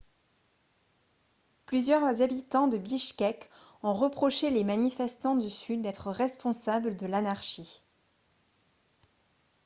[1.67, 3.51] plusieurs habitants de bichkek
[3.83, 7.83] ont reproché les manifestants du sud d'être responsables de l'anarchie